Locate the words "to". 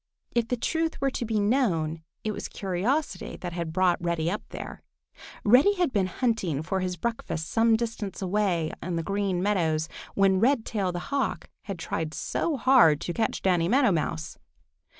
1.11-1.25, 13.01-13.13